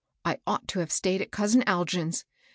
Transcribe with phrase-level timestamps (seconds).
[0.25, 2.25] I ought to have stayed at cousin Algin's.